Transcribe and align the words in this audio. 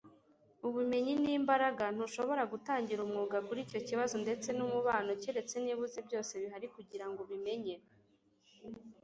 ubumenyi 0.67 1.13
ni 1.21 1.29
imbaraga. 1.39 1.83
ntushobora 1.95 2.43
gutangira 2.53 2.99
umwuga, 3.03 3.37
kuri 3.47 3.59
icyo 3.65 3.79
kibazo 3.87 4.15
ndetse 4.23 4.49
n'umubano, 4.57 5.09
keretse 5.21 5.55
niba 5.59 5.81
uzi 5.85 5.99
byose 6.07 6.31
bihari 6.41 6.67
kugira 6.75 7.05
ngo 7.09 7.19
ubimenye 7.25 7.75